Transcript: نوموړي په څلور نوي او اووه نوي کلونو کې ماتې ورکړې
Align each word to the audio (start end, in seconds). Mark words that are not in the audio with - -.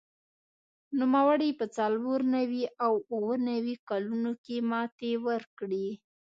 نوموړي 0.99 1.49
په 1.59 1.65
څلور 1.77 2.19
نوي 2.35 2.63
او 2.85 2.93
اووه 3.13 3.35
نوي 3.49 3.75
کلونو 3.89 4.31
کې 4.43 4.55
ماتې 4.69 5.11
ورکړې 5.27 5.87